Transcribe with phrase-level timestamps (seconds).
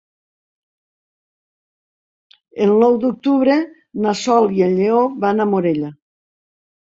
[2.65, 3.57] El nou d'octubre
[4.05, 5.93] na Sol i en Lleó van a Morella.